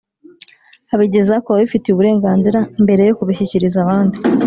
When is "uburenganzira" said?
1.93-2.59